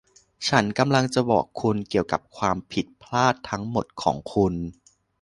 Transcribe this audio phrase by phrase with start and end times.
[0.47, 4.53] ฉันกำลังจะบอกคุณเกี่ยวกับความผิดพลาดทั้งหมดของคุณ